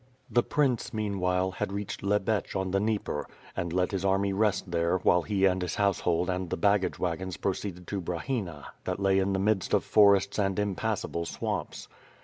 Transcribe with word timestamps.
The 0.31 0.41
prince, 0.41 0.95
meanwhile, 0.95 1.51
had 1.51 1.71
reached 1.71 2.01
Tjcbetch 2.01 2.55
on 2.55 2.71
the 2.71 2.79
Dnieper, 2.79 3.27
and 3.55 3.71
let 3.71 3.91
his 3.91 4.03
army 4.03 4.33
rest 4.33 4.71
there, 4.71 4.97
while 4.97 5.21
he 5.21 5.45
and 5.45 5.61
his 5.61 5.75
house 5.75 5.99
hold 5.99 6.27
and 6.27 6.49
the 6.49 6.57
baggage 6.57 6.97
wagons 6.97 7.37
proceeded 7.37 7.85
to 7.85 8.01
Brahina, 8.01 8.65
that 8.85 8.99
lay 8.99 9.19
in 9.19 9.31
the 9.33 9.37
midst 9.37 9.75
of 9.75 9.83
forests 9.83 10.39
and 10.39 10.57
impassable 10.57 11.25
swamps. 11.27 11.87